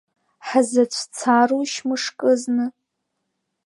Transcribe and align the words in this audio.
Ҳзацәцарушь 0.47 1.77
мышкызны? 1.87 2.65